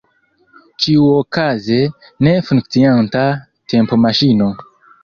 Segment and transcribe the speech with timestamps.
[0.85, 1.77] Ĉiuokaze,
[2.29, 3.23] ne funkcianta
[3.77, 4.55] tempomaŝino.